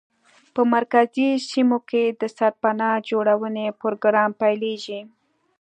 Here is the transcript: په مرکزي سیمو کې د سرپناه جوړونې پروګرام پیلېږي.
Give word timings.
په 0.53 0.61
مرکزي 0.73 1.29
سیمو 1.49 1.77
کې 1.89 2.03
د 2.21 2.23
سرپناه 2.37 2.93
جوړونې 3.09 3.65
پروګرام 3.81 4.29
پیلېږي. 4.41 4.99